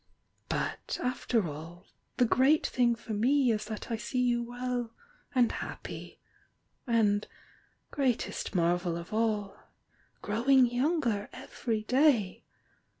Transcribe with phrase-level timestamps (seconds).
[0.49, 1.85] But, after all,
[2.17, 4.93] the great thing for me is that I see you well
[5.35, 6.19] and happy—
[6.87, 7.27] and
[7.91, 9.59] greatest marvel of all—
[10.23, 12.45] grow ing younger every day!